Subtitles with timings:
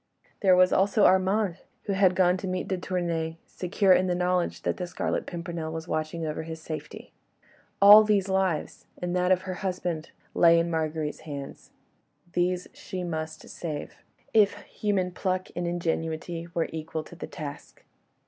[0.41, 4.63] There was also Armand, who had gone to meet de Tournay, secure in the knowledge
[4.63, 7.13] that the Scarlet Pimpernel was watching over his safety.
[7.79, 11.69] All these lives, and that of her husband, lay in Marguerite's hands;
[12.33, 13.97] these she must save,
[14.33, 17.83] if human pluck and ingenuity were equal to the task.